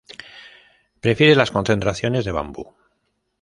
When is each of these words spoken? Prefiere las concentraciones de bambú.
Prefiere 0.99 1.35
las 1.35 1.51
concentraciones 1.51 2.25
de 2.25 2.31
bambú. 2.31 2.73